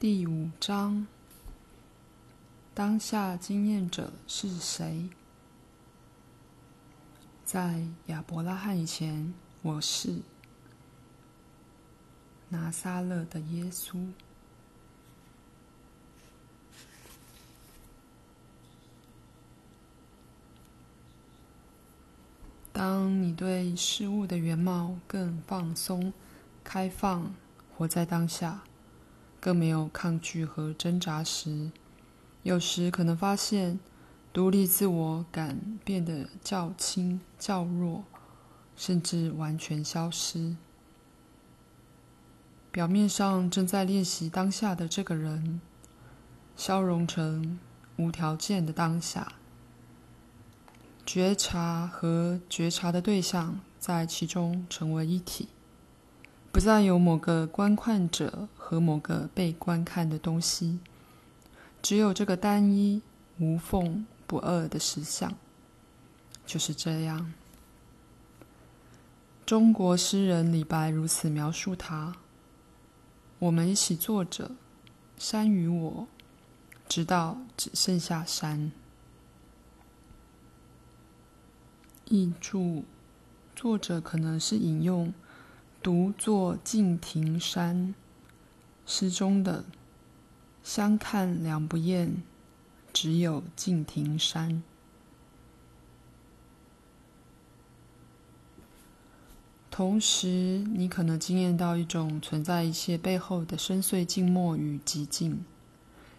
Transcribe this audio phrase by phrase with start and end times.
[0.00, 1.06] 第五章：
[2.72, 5.10] 当下经验者是谁？
[7.44, 10.22] 在亚伯拉罕以前，我是
[12.48, 14.10] 拿撒勒的耶稣。
[22.72, 26.10] 当你对事物的原貌更放松、
[26.64, 27.34] 开放，
[27.76, 28.62] 活在当下，
[29.40, 31.70] 更没有抗拒和挣扎时，
[32.42, 33.80] 有时可能发现
[34.32, 38.04] 独立自我感变得较轻、较弱，
[38.76, 40.56] 甚至完全消失。
[42.70, 45.60] 表面上正在练习当下的这个人，
[46.54, 47.58] 消融成
[47.96, 49.32] 无条件的当下。
[51.04, 55.48] 觉察和觉察的对象在其中成为一体，
[56.52, 60.80] 不再有某个观看者和某个被观看的东西，
[61.80, 63.00] 只有这个单一、
[63.38, 65.32] 无缝不二的实相。
[66.44, 67.32] 就是这样，
[69.46, 72.16] 中国诗人李白如此描述他：
[73.38, 74.50] 我们一起坐着，
[75.16, 76.08] 山与我，
[76.88, 78.72] 直到只剩下山。
[82.06, 82.82] 译注：
[83.54, 85.14] 作者可能是引用
[85.82, 87.94] “独坐敬亭山”
[88.86, 89.64] 诗中的
[90.62, 92.22] “相看两不厌，
[92.92, 94.62] 只有敬亭山”。
[99.70, 105.44] 同时，你可能经验到一种存在一切背后的深邃静默与寂静，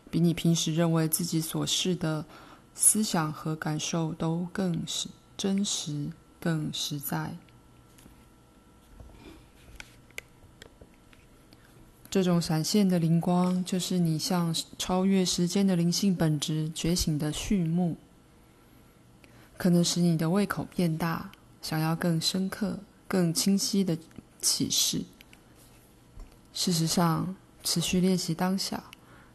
[0.10, 2.26] 比你平时认为自己所视的
[2.74, 5.10] 思想和感受都更是。
[5.38, 6.10] 真实
[6.40, 7.36] 更实在。
[12.12, 17.96] 这种闪现的灵光，就是你向超越时间的灵性本质觉醒的序幕。
[19.56, 21.32] 可能使你的胃口变大，
[21.62, 22.78] 想要更深刻、
[23.08, 23.98] 更清晰的
[24.42, 25.04] 启示。
[26.54, 28.84] 事实上，持续练习当下，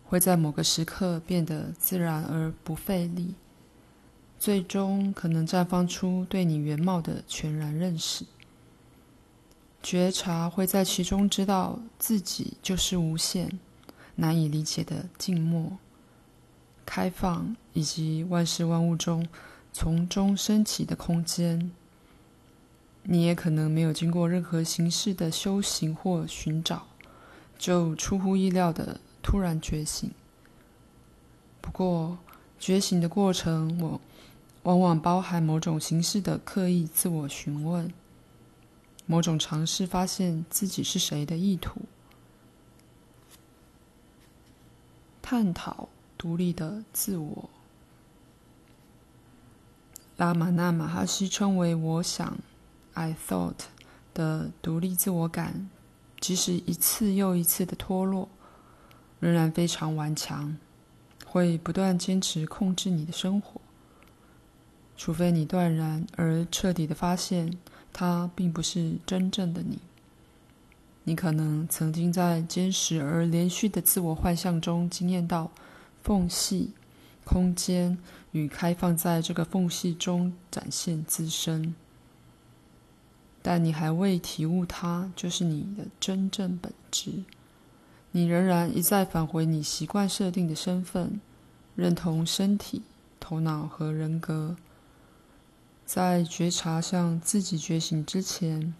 [0.04, 3.34] 会在某个时刻变得自然而不费力。
[4.38, 8.26] 最终可能绽放出对你原貌的全然认识。
[9.82, 13.58] 觉察会在其中知道自己就是无限、
[14.16, 15.78] 难以理解的静默、
[16.84, 19.26] 开放，以及万事万物中
[19.72, 21.70] 从中升起的空间。
[23.04, 26.86] 你也可能没有经过任何形式的修行或寻找，
[27.56, 30.10] 就出乎意料的突然觉醒。
[31.60, 32.18] 不过，
[32.58, 34.00] 觉醒的过程，我。
[34.62, 37.88] 往往包含某种形式的刻意自我询问，
[39.06, 41.82] 某种尝试发现自己是谁的意图，
[45.22, 47.48] 探讨独立的自我。
[50.16, 52.36] 拉玛那马哈希称为“我想
[52.94, 53.66] ”（I thought）
[54.12, 55.70] 的独立自我感，
[56.18, 58.28] 即使一次又一次的脱落，
[59.20, 60.56] 仍然非常顽强，
[61.26, 63.60] 会不断坚持控制你的生活。
[64.96, 67.58] 除非你断然而彻底的发现，
[67.98, 69.78] 它并不是真正的你。
[71.04, 75.50] 你可能曾经在坚实而连续的自我幻象中经验到
[76.02, 76.72] 缝隙、
[77.24, 77.96] 空间
[78.32, 81.74] 与开放在这个缝隙中展现自身，
[83.40, 87.24] 但你还未体悟它就是你的真正本质。
[88.10, 91.18] 你仍然一再返回你习惯设定的身份，
[91.74, 92.82] 认同身体、
[93.18, 94.56] 头脑和人格。
[95.86, 98.74] 在觉察向自己觉醒之前，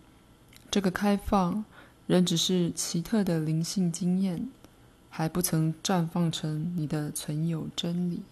[0.69, 1.65] 这个开放
[2.09, 4.49] 仍只是奇特的灵性经验，
[5.09, 8.22] 还不曾绽放成你的存有真理。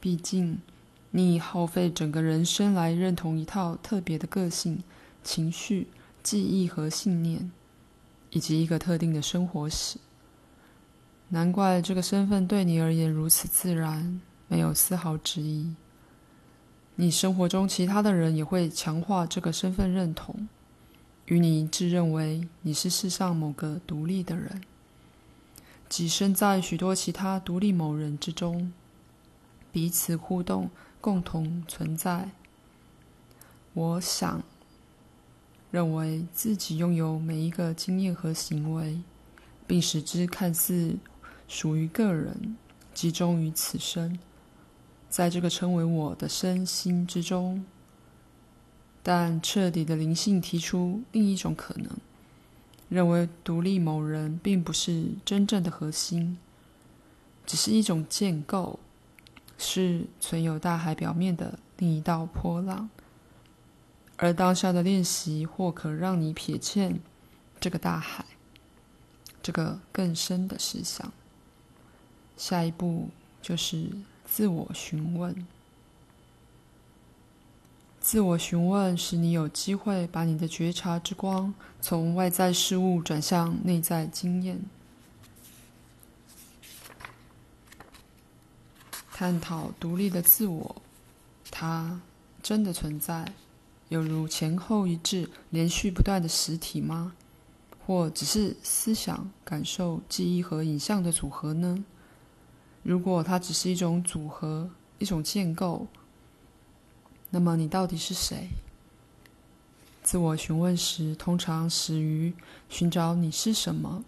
[0.00, 0.60] 毕竟，
[1.12, 4.82] 你已耗费整个人生来认同一套特别的个性、
[5.22, 5.86] 情绪、
[6.24, 7.50] 记忆和信念，
[8.30, 9.98] 以及一个特定的生活史。
[11.28, 15.76] 难怪这个身份对你而言如此自然，没有丝毫质疑。
[16.98, 20.48] 你生活中其他的人也会强化这个身份认同，
[21.26, 24.62] 与你一致认为你是世上某个独立的人，
[25.90, 28.72] 跻身在许多其他独立某人之中，
[29.70, 30.70] 彼此互动，
[31.02, 32.30] 共同存在。
[33.74, 34.42] 我想，
[35.70, 39.00] 认为自己拥有每一个经验和行为，
[39.66, 40.96] 并使之看似
[41.46, 42.56] 属于个人，
[42.94, 44.18] 集中于此生。
[45.16, 47.64] 在这个称为我的身心之中，
[49.02, 51.88] 但彻底的灵性提出另一种可能，
[52.90, 56.36] 认为独立某人并不是真正的核心，
[57.46, 58.78] 只是一种建构，
[59.56, 62.90] 是存有大海表面的另一道波浪。
[64.18, 67.00] 而当下的练习或可让你瞥见
[67.58, 68.22] 这个大海，
[69.42, 71.10] 这个更深的实相。
[72.36, 73.08] 下一步
[73.40, 73.88] 就是
[74.26, 75.46] 自我询问。
[78.00, 84.60] 自我询问使你有机会把你的觉察之光从外在事物转向内在经验，
[89.12, 90.76] 探讨独立的自我，
[91.50, 92.00] 它
[92.42, 93.32] 真的存在，
[93.88, 97.14] 犹如前后一致、连续不断的实体吗？
[97.84, 101.84] 或只是思想、感受、记忆和影像的组合呢？
[102.86, 105.88] 如果它只是一种组合、一种建构，
[107.30, 108.48] 那么你到底是谁？
[110.04, 112.32] 自我询问时，通常始于
[112.68, 114.04] 寻找你是什么，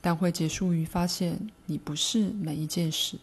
[0.00, 3.18] 但会结束于发现你不是每一件事，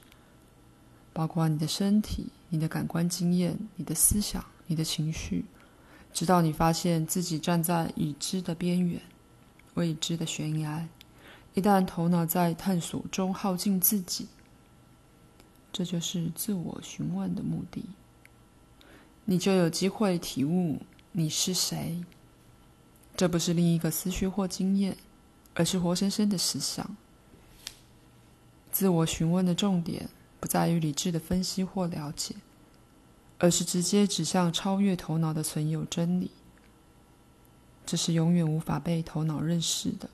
[1.14, 5.46] 包括你的身体、你的感官经验、你的思想、你的情绪，
[6.12, 9.00] 直到你发现自己站在已知的边缘、
[9.76, 10.86] 未知的悬崖。
[11.54, 14.28] 一旦头脑在探索中耗尽自己，
[15.72, 17.86] 这就是自我询问的目的。
[19.26, 20.82] 你就有机会体悟
[21.12, 22.04] 你是谁。
[23.16, 24.96] 这不是另一个思绪或经验，
[25.54, 26.96] 而是活生生的实相。
[28.72, 32.36] 自我询问的重点不在于理智的分析或了解，
[33.38, 36.32] 而是直接指向超越头脑的存有真理。
[37.86, 40.10] 这是永远无法被头脑认识的。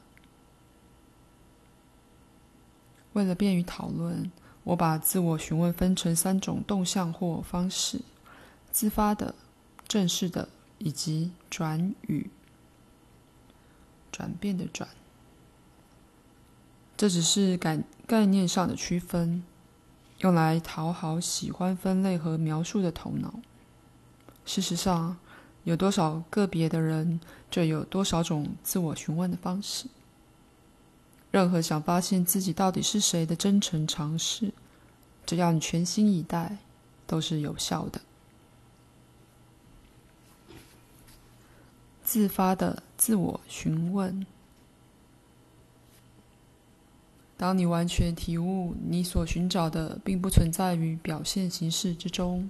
[3.13, 4.31] 为了便于讨论，
[4.65, 8.01] 我把自我询问分成三种动向或方式。
[8.69, 9.33] 自发的、
[9.87, 12.29] 正式的，以及转语、
[14.11, 14.89] 转变的转，
[16.97, 19.43] 这只是概概念上的区分，
[20.19, 23.35] 用来讨好喜欢分类和描述的头脑。
[24.45, 25.15] 事实上，
[25.63, 29.87] 有多少个别的人，就有多少种自我询问的方式。
[31.31, 34.53] 任何想发现自己到底是谁的真诚尝试，
[35.25, 36.57] 只要你全心以待，
[37.05, 38.01] 都是有效的。
[42.03, 44.25] 自发的自我询问。
[47.37, 52.49] 当你完全体悟你所寻找的并不存在于表现形式之中，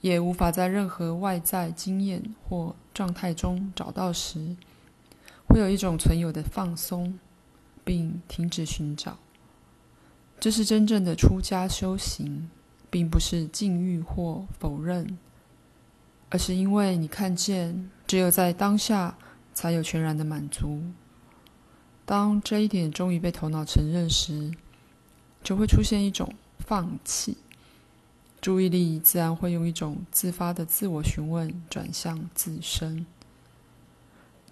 [0.00, 4.56] 也无法在任何外在经验或状态中找到时，
[5.46, 7.16] 会有一种存有的放松，
[7.84, 9.18] 并停止寻找。
[10.40, 12.50] 这是真正的出家修行，
[12.90, 15.18] 并不是禁欲或否认。
[16.30, 19.16] 而是因为你看见，只有在当下
[19.52, 20.82] 才有全然的满足。
[22.06, 24.50] 当这一点终于被头脑承认时，
[25.44, 27.36] 就会出现一种放弃，
[28.40, 33.04] 注意力自然会用一种自发的自我询问转向自身。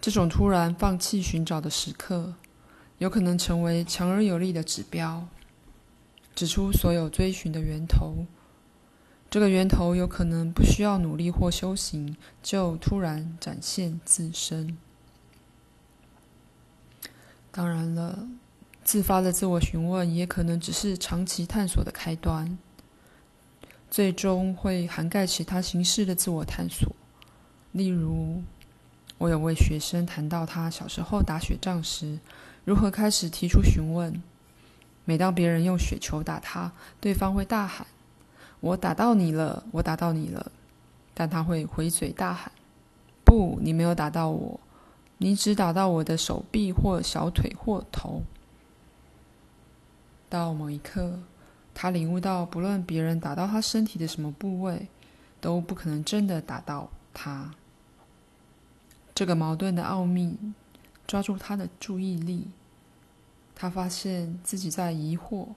[0.01, 2.35] 这种突然放弃寻找的时刻，
[3.01, 5.27] 有可能成为强而有力的指标，
[6.35, 8.27] 指出所有追寻的源头。
[9.31, 14.77] 这个源头有可能不需要努力或修行，就突然展现自身。
[17.51, 18.29] 当然了，
[18.85, 22.59] 自发的自我询问也可能只是长期探索的开端，
[23.91, 26.95] 最终会涵盖其他形式的自我探索。
[27.73, 28.43] 例如，
[29.17, 32.19] 我有位学生谈到他小时候打雪仗时，
[32.65, 34.23] 如何开始提出询问。
[35.05, 37.87] 每当别人用雪球打他，对方会大喊。
[38.61, 40.53] 我打到你了，我打到你了，
[41.15, 42.53] 但他会回嘴大喊
[43.25, 44.61] ：“不，你没有打到我，
[45.19, 48.23] 你只打到我的手臂或小腿或头。”
[50.29, 51.19] 到某一刻，
[51.75, 54.87] 他领悟到，不论别人打到他身体的什么部位，
[55.41, 57.53] 都不可能真的打到他。
[59.13, 60.39] 这个矛盾的奥秘
[61.11, 62.47] 抓住他的注意力，
[63.57, 65.49] 他发现自己在疑惑。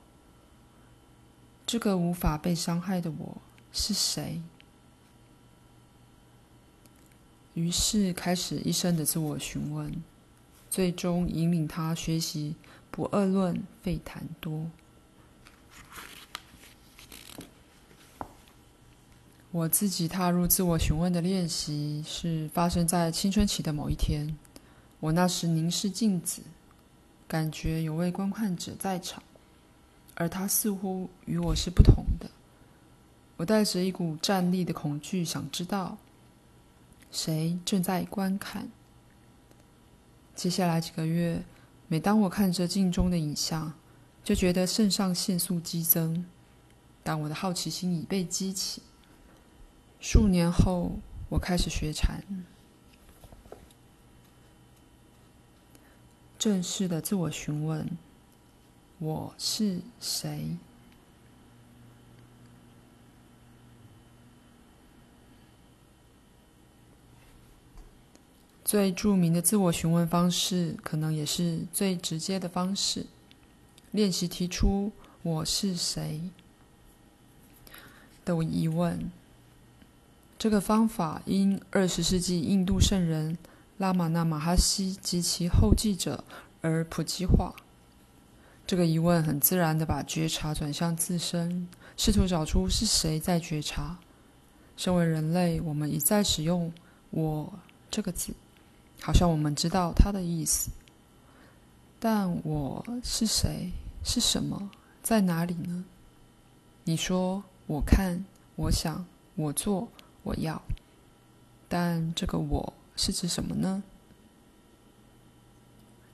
[1.64, 3.38] 这个无法被伤害的我
[3.72, 4.42] 是谁？
[7.54, 9.94] 于是开始一生的自我询问，
[10.72, 12.56] 最终引领他学习
[12.90, 14.72] 不恶论、废谈多。
[19.52, 24.36] 我自己踏入自我询问的练习是发生在青春期的某一天。
[25.04, 26.42] 我那时凝视镜子，
[27.28, 29.22] 感觉有位观看者在场。
[30.16, 32.32] 而他似乎与我是不同的。
[33.36, 35.98] 我带着一股战栗的恐惧，想知道
[37.12, 38.70] 谁正在观看。
[40.36, 41.44] 接下来几个月，
[41.90, 43.74] 每当我看着镜中的影像，
[44.24, 46.26] 就觉得肾上腺素激增。
[47.04, 48.82] 但我的好奇心已被激起。
[50.00, 50.94] 数年后，
[51.28, 52.24] 我开始学禅，
[56.44, 57.88] 正式的自我询问：
[59.00, 60.58] 我是谁？
[68.66, 73.06] 最著名的自我询问方式，可能也是最直接的方式，
[73.92, 74.92] 练习提出
[75.24, 76.20] “我是谁”
[78.26, 79.10] 的疑问。
[80.38, 83.38] 这个方法因二十世纪印度圣人
[83.78, 86.24] 拉玛那马哈希及其后继者
[86.62, 87.56] 而普及化。
[88.66, 93.98] 这个疑问很自然地把觉察转向自身，试图找出是谁在觉察。
[94.78, 96.72] 身为人类，我们一再使用
[97.12, 97.54] “我”
[97.92, 98.34] 这个字。
[99.02, 100.72] 好像我们知道它的意思，
[102.00, 103.72] 但我是谁？
[104.04, 104.72] 是什么？
[105.02, 105.84] 在哪里呢？
[106.86, 108.24] 你说我看，
[108.56, 109.90] 我想，我做，
[110.24, 110.62] 我要，
[111.68, 113.84] 但这个我是指什么呢？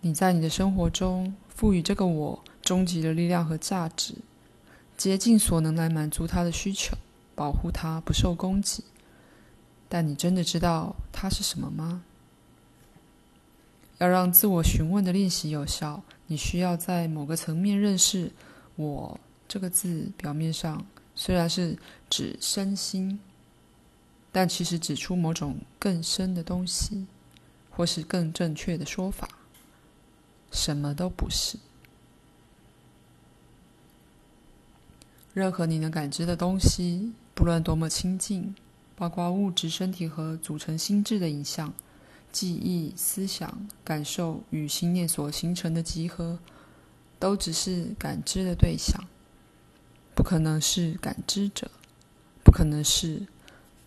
[0.02, 4.16] 你在你的生活中赋予这个我终极的力量和价值，
[4.98, 6.98] 竭尽所能来满足它的需求，
[7.36, 8.84] 保护它不受攻击。
[9.90, 12.04] 但你真的知道它是什么吗？
[13.98, 18.32] 要让自我询问的练习有效，你需要在某个层面认识
[18.78, 19.20] “我”
[19.50, 20.10] 这个字。
[20.16, 21.78] 表面上虽然是
[22.10, 23.20] 指身心，
[24.32, 27.06] 但其实指出某种更深的东西，
[27.70, 29.28] 或是更正确的说法，
[30.52, 31.58] 什么都不是。
[35.34, 38.56] 任何你能感知的东西，不论多么亲近，
[38.96, 41.74] 包括物质、身体和组成心智的影像。
[42.32, 46.38] 记忆、思想、感受与心念所形成的集合，
[47.18, 49.04] 都只是感知的对象，
[50.14, 51.72] 不可能是感知者，
[52.44, 53.26] 不可能是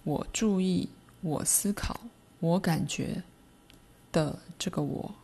[0.05, 0.89] 我注意、
[1.21, 2.01] 我思考、
[2.41, 3.23] 我感觉
[4.11, 5.15] 的这个我。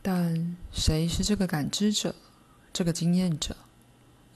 [0.00, 2.14] 但谁是这个感知者、
[2.72, 3.56] 这个经验者、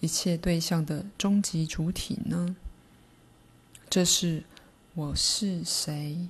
[0.00, 2.56] 一切对象的终极主体呢？
[3.88, 4.44] 这是。
[4.94, 6.26] 我是谁？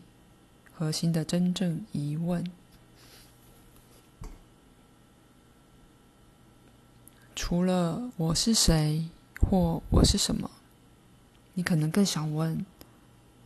[0.74, 2.50] 核心的真正疑问。
[7.36, 9.08] 除了我是谁
[9.40, 10.50] 或我是什么，
[11.56, 12.64] 你可能更想问：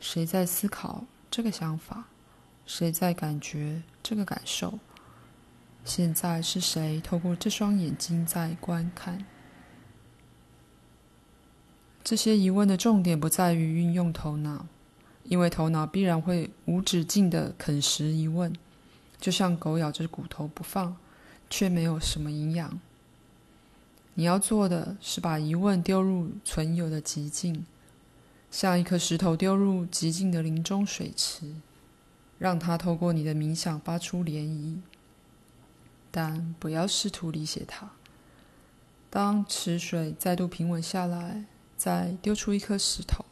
[0.01, 2.09] 谁在思考这个想法？
[2.67, 4.81] 谁在感觉这个感受？
[5.85, 9.25] 现在是谁透过这双眼睛在观看？
[12.03, 14.67] 这些疑问的重点不在于运用头脑。
[15.25, 18.53] 因为头脑必然会无止境地啃食疑问，
[19.21, 20.97] 就像狗咬着骨头不放，
[21.49, 22.81] 却没有什么营养。
[24.15, 27.65] 你要做的是把疑问丢入存有的极境，
[28.51, 31.55] 像一颗石头丢入寂静的林中水池，
[32.39, 34.79] 让它透过你的冥想发出涟漪，
[36.11, 37.91] 但不要试图理解它。
[39.09, 41.45] 当池水再度平稳下来，
[41.77, 43.25] 再丢出一颗石头。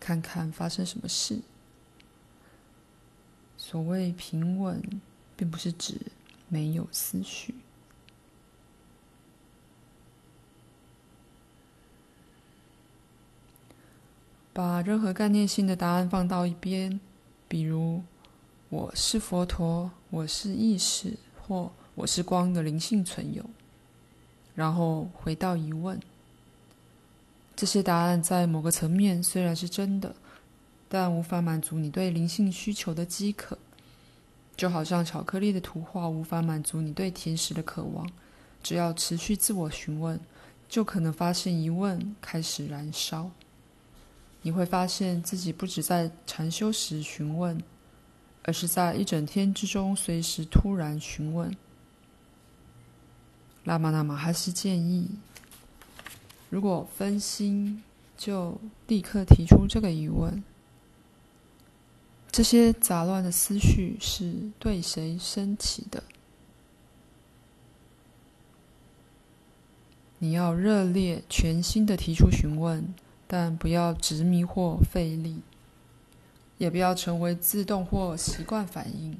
[0.00, 1.42] 看看发生什么事。
[3.56, 4.82] 所谓平稳，
[5.36, 6.00] 并不是指
[6.48, 7.54] 没有思绪。
[14.54, 17.00] 把任何概念性的答案放到一边，
[17.48, 18.02] 比如
[18.68, 23.42] “我是佛陀”“我是意识”或“我是光”的灵性存有，
[24.54, 25.98] 然后回到疑问。
[27.56, 30.14] 这些答案在某个层面虽然是真的，
[30.86, 33.56] 但无法满足你对灵性需求的饥渴，
[34.54, 38.06] 就好像巧克力的图画无法满足你对甜食的渴望。
[38.62, 40.20] 只要持续自我询问，
[40.68, 43.30] 就可能发现疑问开始燃烧。
[44.42, 47.62] 你会发现自己不止在禅修时询问，
[48.42, 51.56] 而是在一整天之中随时突然询问。
[53.64, 55.08] 拉玛那马哈希建议。
[56.50, 57.82] 如果分心，
[58.18, 60.42] 就立刻提出这个疑问：
[62.30, 66.02] 这些杂乱的思绪是对谁升起的？
[70.18, 72.94] 你要热烈、全心的提出询问，
[73.34, 75.40] 但不要执迷或费力，
[76.58, 79.16] 也不要成为自动或习惯反应。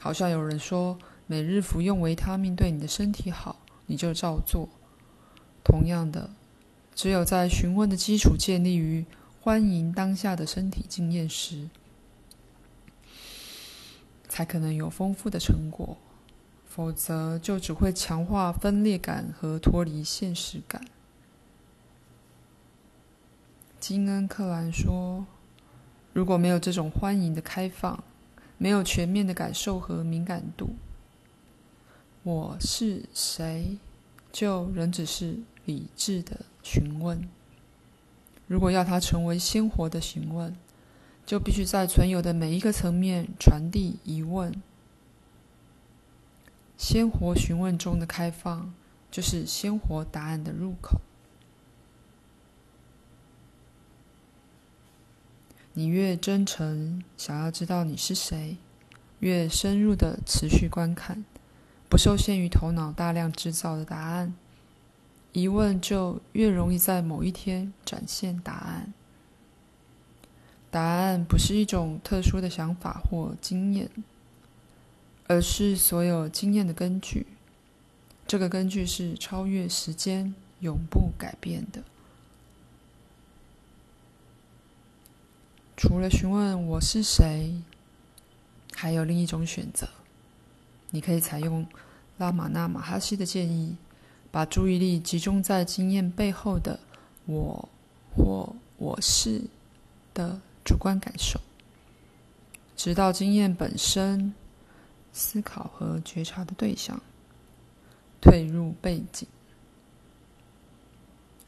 [0.00, 4.70] 好像有人说，每日服用维他命对你的身体好，你就照做。
[5.62, 6.30] 同样的。
[6.94, 9.04] 只有在询问的基础建立于
[9.42, 11.68] 欢迎当下的身体经验时，
[14.30, 15.98] 才可能有丰富的成果，
[16.64, 20.82] 否则就只会强化分裂感和脱离现实感。
[23.88, 25.24] 金恩·克兰说
[26.12, 28.02] ：“如果没有这种欢迎的开放，
[28.58, 30.70] 没有全面的感受和敏感度，
[32.24, 33.78] 我是谁？
[34.32, 37.28] 就仍只是理智的询问。
[38.48, 40.56] 如果要它成为鲜活的询问，
[41.24, 44.52] 就必须在存有的每一个层面传递疑问。
[46.76, 48.74] 鲜活询问中的开放，
[49.12, 51.00] 就是鲜活答案的入口。”
[55.78, 58.56] 你越真诚，想要知道你是谁，
[59.18, 61.22] 越深入的持续观看，
[61.90, 64.34] 不受限于头脑大量制造的答案，
[65.32, 68.94] 疑问就越容易在某一天展现答案。
[70.70, 73.90] 答案不是一种特殊的想法或经验，
[75.26, 77.26] 而是所有经验的根据。
[78.26, 81.82] 这个根据是超越时间、永不改变的。
[85.76, 87.54] 除了询问我是谁，
[88.74, 89.86] 还有另一种选择。
[90.88, 91.66] 你可以采用
[92.16, 93.76] 拉玛那马哈希的建议，
[94.30, 96.80] 把注意力集中在经验背后的
[97.26, 97.68] “我”
[98.16, 99.42] 或“我是”
[100.14, 101.38] 的主观感受，
[102.74, 104.32] 直到经验本身——
[105.12, 107.02] 思考和觉察的对象——
[108.22, 109.28] 退入背景，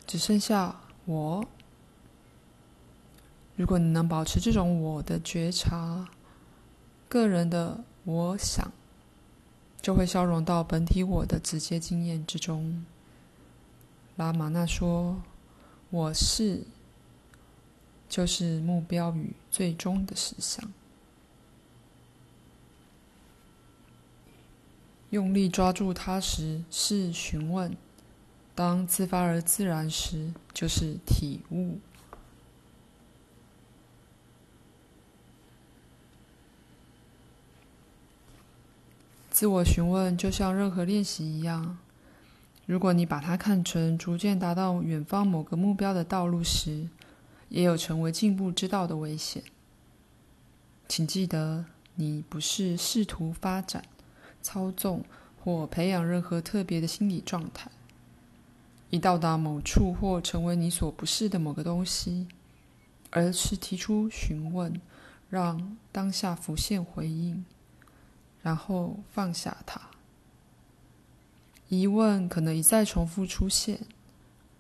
[0.06, 1.49] 只剩下我。
[3.59, 6.09] 如果你能保持这种我的觉察，
[7.09, 8.71] 个人的我想
[9.83, 12.87] 就会消融到本体我的直接经验之中。
[14.15, 15.21] 拉玛那说
[15.91, 16.62] ：“我是，
[18.09, 20.73] 就是目标与最终的实相。
[25.11, 27.76] 用力抓住它时是询问，
[28.54, 31.80] 当自发而自然时就是体悟。”
[39.39, 41.79] 自我询问就像任何练习一样，
[42.67, 46.89] 如果你把它看成逐渐达到远方某个目标的道路时，
[47.49, 49.45] 也有成为进步之道的危险。
[50.89, 53.85] 请记得，你不是试图发展、
[54.43, 55.05] 操纵
[55.45, 57.71] 或培养任何特别的心理状态，
[58.91, 62.27] 以到达某处或成为你所不是的某个东西，
[63.11, 64.81] 而是提出询问，
[65.31, 67.45] 让当下浮现回应。
[68.49, 69.78] 然后放下它。
[71.69, 73.78] 疑问可能一再重复出现，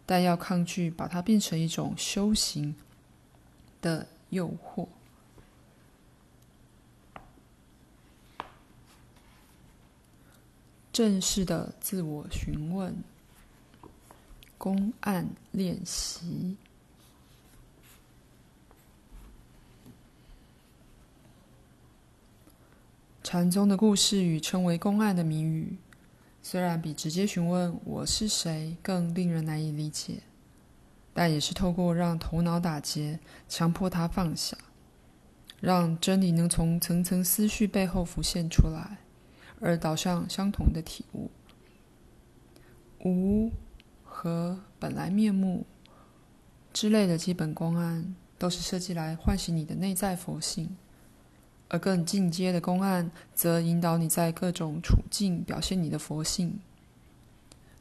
[0.04, 2.76] 但要抗拒把它变成一种修行
[3.80, 4.86] 的诱惑。
[10.92, 12.94] 正式的自我询问，
[14.58, 16.58] 公案练习。
[23.30, 25.76] 禅宗的故事与称为公案的谜语，
[26.40, 30.22] 虽然比直接询问“我是谁”更令人难以理解，
[31.12, 34.56] 但也是透过让头脑打结，强迫他放下，
[35.60, 38.96] 让真理能从层层思绪背后浮现出来，
[39.60, 41.30] 而导向相同的体悟。
[43.04, 43.52] 无
[44.02, 45.66] 和本来面目
[46.72, 50.74] 之类的基本公案，都是设计来唤醒你的内在佛性。
[51.68, 56.58] 而更进阶的公案，则引导你在各种处境表现你的佛性。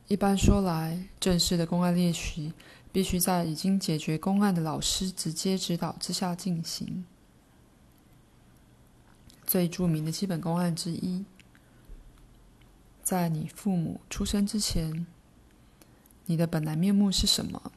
[0.08, 2.54] 一般说来，正式的公案练习
[2.92, 7.06] 必须在已经解决公案的老师直接指导之下进行。
[9.46, 11.24] 最著名的基本公案之一，
[13.02, 15.08] 在你父母出生之前，
[16.26, 17.72] 你的本来面目是什么？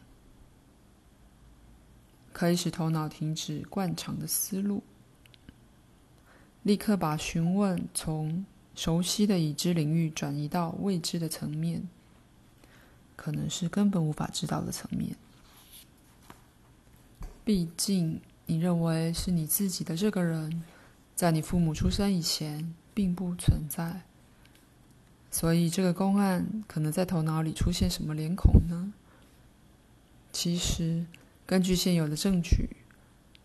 [2.33, 4.83] 可以使头脑停止惯常的思路。
[6.63, 8.45] 立刻把询问从
[8.75, 11.89] 熟悉的已知领域转移到未知的层面，
[13.17, 15.17] 可能是根本无法知道的层面。
[17.45, 20.63] 毕竟，你认为是你自己的这个人，
[21.17, 24.03] 在你父母出生以前并不存在，
[25.31, 28.93] 所以这个公案可能在头脑里出现什么脸孔呢？
[30.31, 31.07] 其实，
[31.47, 32.69] 根据现有的证据，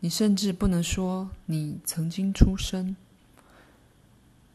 [0.02, 2.96] 你甚至不能说你曾经出生。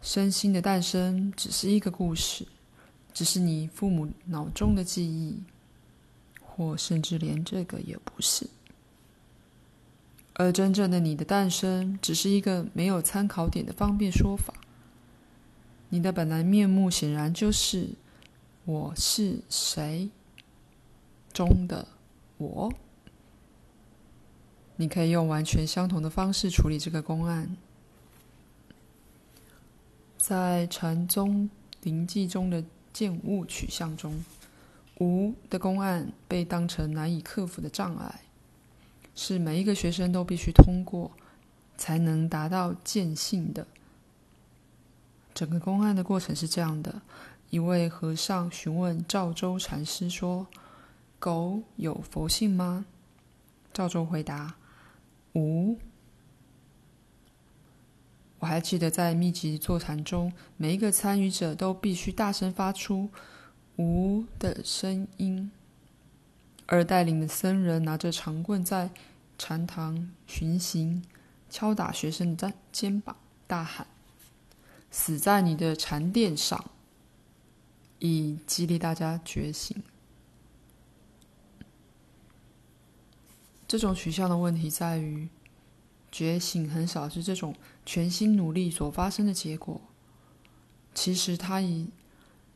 [0.03, 2.47] 身心的诞生只是一个故事，
[3.13, 5.43] 只是你父母脑中的记忆，
[6.41, 8.49] 或甚至连这个也不是。
[10.35, 14.55] 而真正的你的诞生，只是一个没有参考点的方便说法。
[15.91, 17.91] 你的本来面目显然就是
[18.65, 20.09] “我是谁”
[21.31, 21.87] 中的
[22.39, 22.73] 我。
[24.77, 27.55] 你可以用完全相同的方式处理这个公案。
[30.21, 31.49] 在禅宗
[31.83, 34.23] 临济宗的见物取向中，
[34.99, 38.21] 无的公案被当成难以克服的障碍。
[39.15, 41.11] 是每一个学生都必须通过，
[41.79, 43.67] 才能达到见性的。
[45.33, 47.01] 整个公案的过程是这样的：
[47.49, 50.47] 一位和尚询问赵州禅师说
[51.19, 52.85] ：“狗有佛性吗？”
[53.73, 54.55] 赵州回答
[55.35, 55.79] ：“无。”
[58.51, 63.09] 还记得在密集座谈中，每一个参与者都必须大声发出
[63.79, 65.53] “无”的声音。
[66.67, 68.91] 而带领的僧人拿着长棍在
[69.39, 71.05] 禅堂巡行，
[71.49, 73.15] 敲打学生的肩膀，
[73.47, 73.87] 大喊
[74.91, 76.73] ：“死在你的禅垫上！”
[78.01, 79.81] 以激励大家觉醒。
[83.69, 85.29] 这种取向的问题在于，
[86.11, 87.55] 觉醒很少是这种
[87.87, 89.81] 全心努力所发生的结果。
[90.95, 91.89] 其实，它已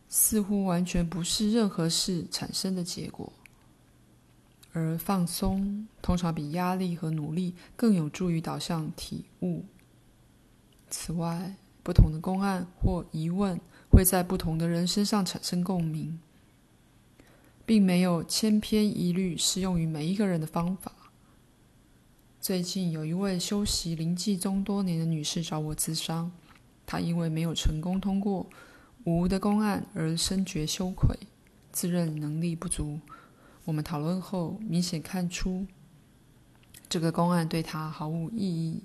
[0.08, 3.32] 似乎完全不是任何事产生的结果。
[4.72, 9.64] 而放松通常比压力和努力更有助于导向体悟。
[10.90, 16.18] 此外，不同的公案或疑问会在不同的人身上产生共鸣，
[17.64, 21.03] 并没有千篇一律适用于每一个人的方法。
[22.44, 26.30] 最近有一位修习临济宗多年的女士找我咨商，
[26.84, 28.46] 她因为没有成功通过
[29.04, 31.18] 无的公案而深觉羞愧，
[31.72, 33.00] 自认能力不足。
[33.64, 35.66] 我们讨论后，明显看出
[36.86, 38.82] 这个公案对她毫无意义，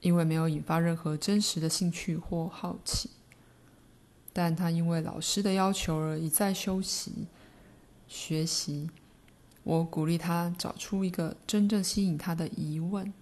[0.00, 3.10] 因为没有引发任何真实的兴趣或好奇。
[4.32, 7.26] 但她因为老师的要求而一再修习
[8.08, 8.88] 学习。
[9.66, 13.12] 我鼓励他找出一个真正吸引他的疑问，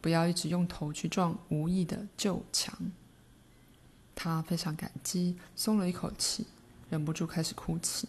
[0.00, 2.90] 不要一直用头去撞无意的旧墙。
[4.14, 6.46] 他非常感激，松了一口气，
[6.88, 8.08] 忍不住开始哭泣。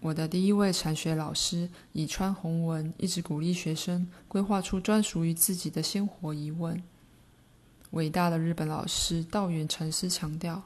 [0.00, 6.82] 我的第一位禅学老师以川弘文一直鼓励学生规划出专属于自己的鲜活疑问。
[7.90, 10.62] 伟大的日本老师道元禅师强调，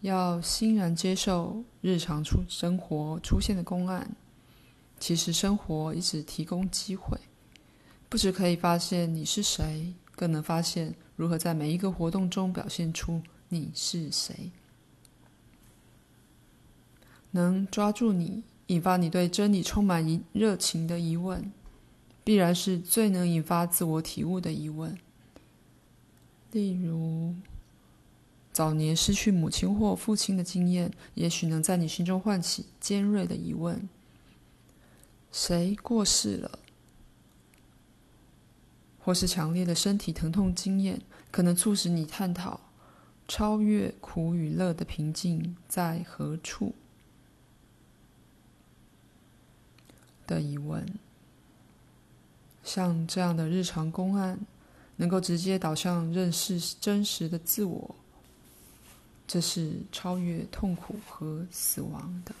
[0.00, 4.14] 要欣然接受日常出生活出现的公案。
[4.98, 7.18] 其实生活一直提供机会，
[8.08, 14.50] 不只可以发现你是谁，更能发现如何在每一个活动中表现出你是谁。
[17.30, 21.50] 能抓住你，引发你对真理充满热情的疑问，
[22.24, 24.98] 必然是最能引发自我体悟的疑问。
[26.52, 27.34] 例如，
[28.60, 33.88] 早年失去母亲或父亲的经验，也许能在你心中唤起尖锐的疑问：
[35.32, 36.58] 谁过世了？
[38.98, 42.60] 或是强烈的身体疼痛经验，可能促使你探讨
[43.26, 46.74] 超越苦与乐的平静在何处。
[50.26, 50.86] 的疑问，
[52.62, 54.38] 像这样的日常公案，
[54.96, 57.94] 能够直接导向认识真实的自我，
[59.32, 62.34] 这是超越痛苦和死亡的。